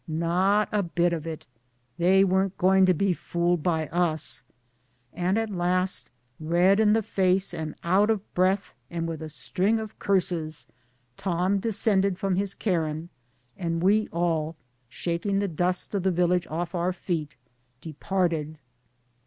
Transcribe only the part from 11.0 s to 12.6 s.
Tom descended from his